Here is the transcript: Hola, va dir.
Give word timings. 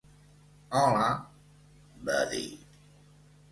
Hola, 0.79 1.03
va 2.09 2.19
dir. 2.35 2.43